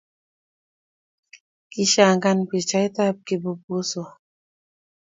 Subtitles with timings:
[1.71, 4.05] Kishangasan pichaitab kibubuswa